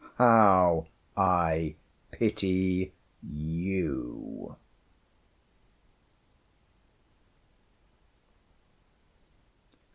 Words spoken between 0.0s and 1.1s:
How